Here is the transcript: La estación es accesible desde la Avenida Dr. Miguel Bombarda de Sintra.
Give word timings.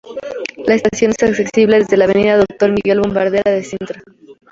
La 0.65 0.73
estación 0.73 1.11
es 1.11 1.21
accesible 1.21 1.77
desde 1.77 1.95
la 1.95 2.05
Avenida 2.05 2.35
Dr. 2.35 2.71
Miguel 2.71 3.01
Bombarda 3.01 3.39
de 3.45 3.61
Sintra. 3.63 4.01